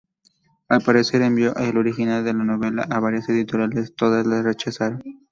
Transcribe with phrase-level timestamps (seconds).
[0.67, 5.03] Al parecer, envió el original de la novela a varias editoriales; todas la rechazaron.